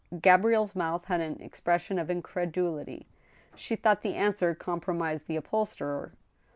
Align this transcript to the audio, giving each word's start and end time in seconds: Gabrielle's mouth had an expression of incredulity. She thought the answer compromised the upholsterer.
Gabrielle's 0.19 0.75
mouth 0.75 1.05
had 1.05 1.21
an 1.21 1.39
expression 1.39 1.99
of 1.99 2.09
incredulity. 2.09 3.05
She 3.53 3.75
thought 3.75 4.01
the 4.01 4.15
answer 4.15 4.55
compromised 4.55 5.27
the 5.27 5.35
upholsterer. 5.35 6.11